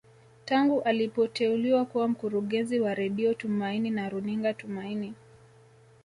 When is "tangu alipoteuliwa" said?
0.45-1.85